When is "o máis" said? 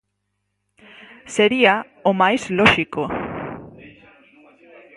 2.09-2.41